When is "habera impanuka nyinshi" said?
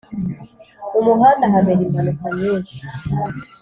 1.53-2.79